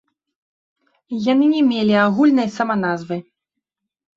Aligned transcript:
Яны 1.31 1.45
не 1.53 1.61
мелі 1.71 1.95
агульнай 2.07 2.49
саманазвы. 2.57 3.17